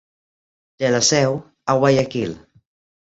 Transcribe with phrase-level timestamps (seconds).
[0.79, 1.37] Té la seu
[1.75, 2.35] a Guayaquil.